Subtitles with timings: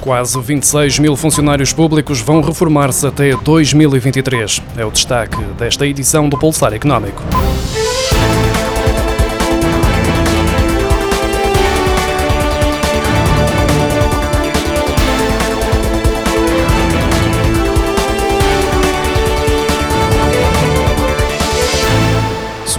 [0.00, 4.62] Quase 26 mil funcionários públicos vão reformar-se até 2023.
[4.76, 7.22] É o destaque desta edição do Pulsar Económico.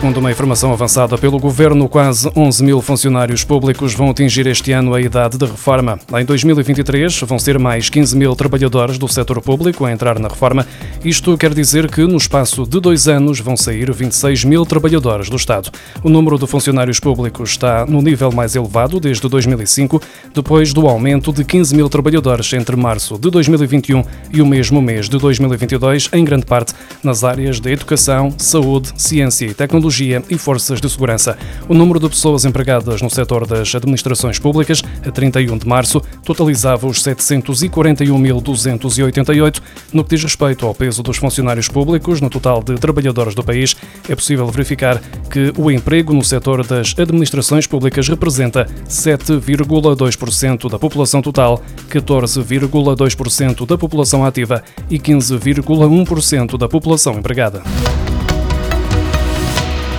[0.02, 4.96] Segundo uma informação avançada pelo Governo, quase 11 mil funcionários públicos vão atingir este ano
[4.96, 6.00] a idade de reforma.
[6.20, 10.66] Em 2023, vão ser mais 15 mil trabalhadores do setor público a entrar na reforma.
[11.06, 15.36] Isto quer dizer que, no espaço de dois anos, vão sair 26 mil trabalhadores do
[15.36, 15.70] Estado.
[16.04, 20.02] O número de funcionários públicos está no nível mais elevado desde 2005,
[20.34, 25.08] depois do aumento de 15 mil trabalhadores entre março de 2021 e o mesmo mês
[25.08, 30.80] de 2022, em grande parte nas áreas da educação, saúde, ciência e tecnologia E Forças
[30.80, 31.38] de Segurança.
[31.68, 36.88] O número de pessoas empregadas no setor das administrações públicas, a 31 de março, totalizava
[36.88, 39.62] os 741.288.
[39.92, 43.76] No que diz respeito ao peso dos funcionários públicos no total de trabalhadores do país,
[44.08, 51.22] é possível verificar que o emprego no setor das administrações públicas representa 7,2% da população
[51.22, 57.62] total, 14,2% da população ativa e 15,1% da população empregada.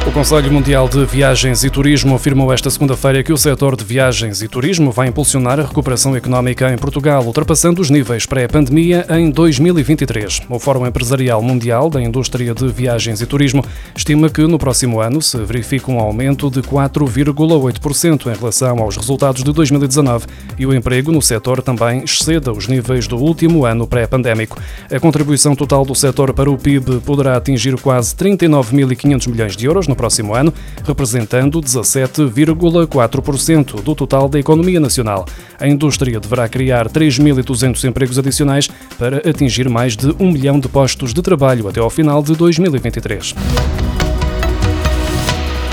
[0.04, 4.42] O Conselho Mundial de Viagens e Turismo afirmou esta segunda-feira que o setor de viagens
[4.42, 10.42] e turismo vai impulsionar a recuperação económica em Portugal, ultrapassando os níveis pré-pandemia em 2023.
[10.50, 13.64] O Fórum Empresarial Mundial da Indústria de Viagens e Turismo
[13.96, 19.44] estima que no próximo ano se verifique um aumento de 4,8% em relação aos resultados
[19.44, 20.26] de 2019
[20.58, 24.58] e o emprego no setor também exceda os níveis do último ano pré-pandémico.
[24.90, 29.91] A contribuição total do setor para o PIB poderá atingir quase 39.500 milhões de euros
[29.92, 30.52] no próximo ano,
[30.84, 35.26] representando 17,4% do total da economia nacional.
[35.60, 41.12] A indústria deverá criar 3.200 empregos adicionais para atingir mais de um milhão de postos
[41.12, 43.34] de trabalho até ao final de 2023.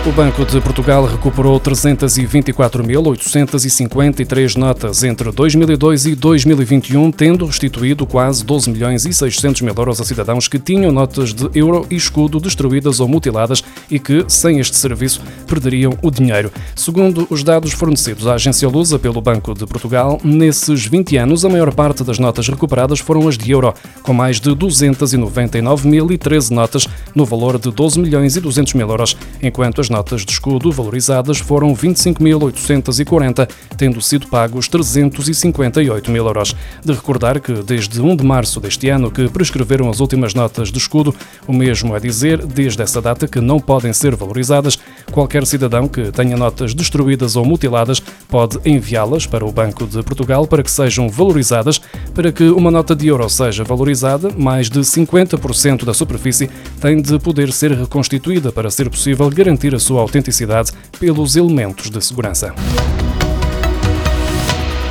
[0.07, 8.71] O Banco de Portugal recuperou 324.853 notas entre 2002 e 2021, tendo restituído quase 12
[8.71, 13.01] milhões e 600 mil euros a cidadãos que tinham notas de euro e escudo destruídas
[13.01, 13.61] ou mutiladas
[13.91, 16.49] e que, sem este serviço, perderiam o dinheiro.
[16.77, 21.49] Segundo os dados fornecidos à agência Lusa pelo Banco de Portugal, nesses 20 anos, a
[21.49, 27.25] maior parte das notas recuperadas foram as de euro, com mais de 299.013 notas no
[27.25, 31.75] valor de 12 milhões e 200 mil euros, enquanto as notas de escudo valorizadas foram
[31.75, 36.55] 25.840, tendo sido pagos 358 mil euros.
[36.83, 40.77] De recordar que desde 1 de março deste ano que prescreveram as últimas notas de
[40.77, 41.13] escudo,
[41.47, 44.79] o mesmo é dizer, desde essa data que não podem ser valorizadas,
[45.11, 50.47] qualquer cidadão que tenha notas destruídas ou mutiladas pode enviá-las para o Banco de Portugal
[50.47, 51.81] para que sejam valorizadas.
[52.19, 56.49] Para que uma nota de euro seja valorizada, mais de 50% da superfície
[56.81, 62.03] tem de poder ser reconstituída para ser possível garantir a sua autenticidade pelos elementos de
[62.03, 62.53] segurança.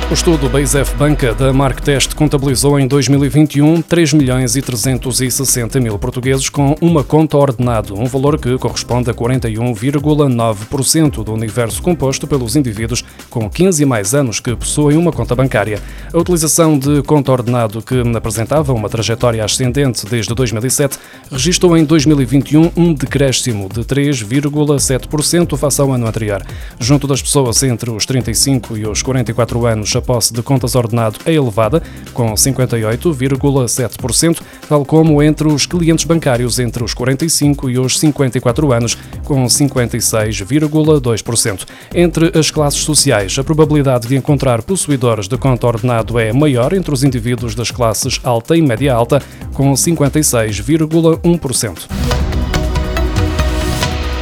[0.09, 6.49] O estudo BaseF Banca da Marktest contabilizou em 2021 3 milhões e 360 mil portugueses
[6.49, 13.05] com uma conta ordenado, um valor que corresponde a 41,9% do universo composto pelos indivíduos
[13.29, 15.79] com 15 e mais anos que possuem uma conta bancária.
[16.11, 20.97] A utilização de conta ordenado, que apresentava uma trajetória ascendente desde 2007,
[21.31, 26.41] registrou em 2021 um decréscimo de 3,7% face ao ano anterior.
[26.79, 31.19] Junto das pessoas entre os 35 e os 44 anos, a posse de contas ordenado
[31.25, 31.81] é elevada,
[32.13, 38.97] com 58,7%, tal como entre os clientes bancários entre os 45 e os 54 anos,
[39.23, 41.65] com 56,2%.
[41.93, 46.93] Entre as classes sociais, a probabilidade de encontrar possuidores de conta ordenado é maior entre
[46.93, 49.21] os indivíduos das classes alta e média alta,
[49.53, 52.48] com 56,1%.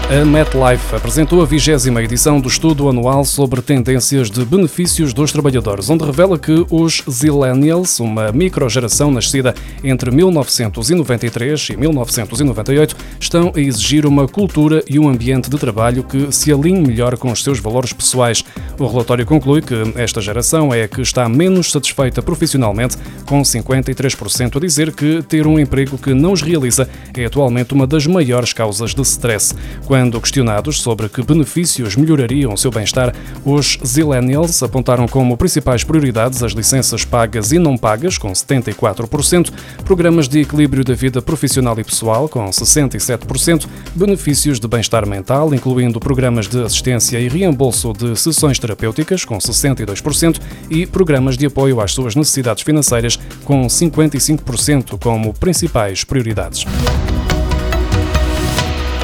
[0.10, 5.90] A MetLife apresentou a vigésima edição do estudo anual sobre tendências de benefícios dos trabalhadores,
[5.90, 9.54] onde revela que os Zillennials, uma microgeração nascida
[9.84, 16.32] entre 1993 e 1998, estão a exigir uma cultura e um ambiente de trabalho que
[16.32, 18.46] se alinhe melhor com os seus valores pessoais.
[18.80, 22.96] O relatório conclui que esta geração é a que está menos satisfeita profissionalmente,
[23.26, 27.86] com 53% a dizer que ter um emprego que não os realiza é atualmente uma
[27.86, 29.54] das maiores causas de stress.
[29.86, 35.84] Quando Quando questionados sobre que benefícios melhorariam o seu bem-estar, os Zillennials apontaram como principais
[35.84, 39.52] prioridades as licenças pagas e não pagas, com 74%,
[39.84, 43.66] programas de equilíbrio da vida profissional e pessoal, com 67%,
[43.96, 50.40] benefícios de bem-estar mental, incluindo programas de assistência e reembolso de sessões terapêuticas, com 62%,
[50.70, 56.68] e programas de apoio às suas necessidades financeiras, com 55% como principais prioridades.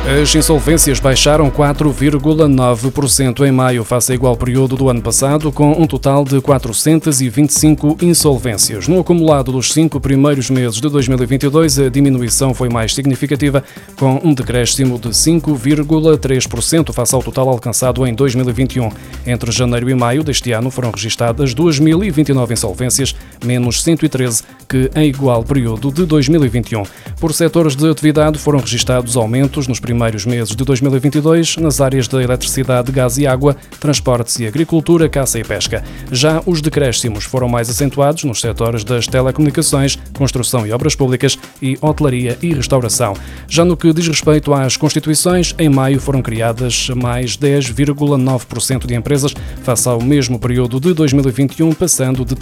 [0.05, 5.87] As insolvências baixaram 4,9% em maio, face ao igual período do ano passado, com um
[5.87, 8.89] total de 425 insolvências.
[8.89, 13.63] No acumulado dos cinco primeiros meses de 2022, a diminuição foi mais significativa,
[13.97, 18.91] com um decréscimo de 5,3% face ao total alcançado em 2021.
[19.25, 23.15] Entre janeiro e maio deste ano foram registadas 2.029 insolvências,
[23.45, 26.83] menos 113 que em igual período de 2021.
[27.19, 32.23] Por setores de atividade foram registados aumentos nos primeiros meses de 2022 nas áreas da
[32.23, 35.83] eletricidade, gás e água, transportes e agricultura, caça e pesca.
[36.11, 41.77] Já os decréscimos foram mais acentuados nos setores das telecomunicações, construção e obras públicas e
[41.79, 43.13] hotelaria e restauração.
[43.47, 49.33] Já no que diz respeito às constituições, em maio foram criadas mais 10,9% de empresas
[49.63, 52.35] face ao mesmo período de 2021, passando de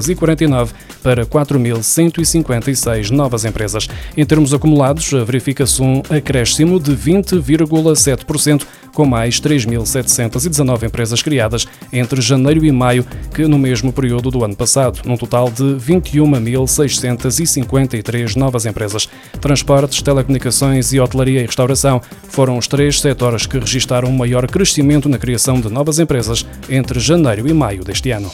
[0.00, 0.70] 3.749
[1.02, 3.88] para 4.156 novas empresas.
[4.16, 8.62] Em termos acumulados, verifica-se um acréscimo de 20,7%,
[8.92, 13.04] com mais 3.719 empresas criadas entre janeiro e maio
[13.34, 19.08] que no mesmo período do ano passado, num total de 21.653 novas empresas.
[19.40, 25.18] Transportes, telecomunicações e hotelaria e restauração foram os três setores que registaram maior crescimento na
[25.18, 28.30] criação de novas empresas entre janeiro e maio deste ano.